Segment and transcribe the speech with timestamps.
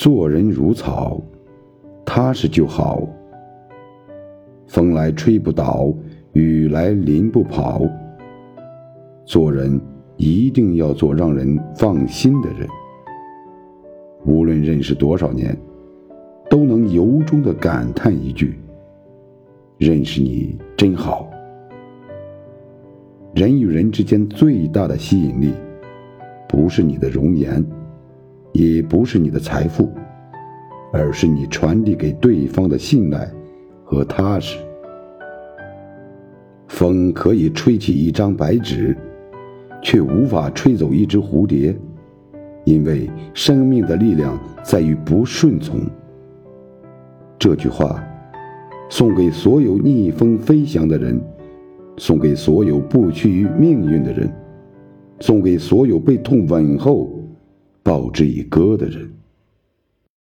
[0.00, 1.20] 做人如草，
[2.04, 3.02] 踏实就好。
[4.68, 5.92] 风来吹不倒，
[6.34, 7.82] 雨来淋不跑。
[9.24, 9.76] 做人
[10.16, 12.68] 一定要做让人放心的人。
[14.24, 15.58] 无论认识多少年，
[16.48, 18.56] 都能由衷的感叹一句
[19.78, 21.28] ：“认识你真好。”
[23.34, 25.52] 人与人之间最大的吸引力，
[26.48, 27.66] 不是你的容颜。
[28.52, 29.90] 也不是你的财富，
[30.92, 33.30] 而是你传递给对方的信赖
[33.84, 34.58] 和踏实。
[36.66, 38.96] 风可以吹起一张白纸，
[39.82, 41.76] 却无法吹走一只蝴蝶，
[42.64, 45.80] 因为生命的力量在于不顺从。
[47.38, 48.02] 这句话，
[48.88, 51.20] 送给所有逆风飞翔的人，
[51.96, 54.30] 送给所有不屈于命运的人，
[55.20, 57.17] 送给所有被痛吻后。
[57.88, 59.10] 报之以歌的人。